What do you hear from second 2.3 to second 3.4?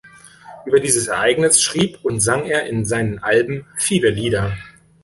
er in seinen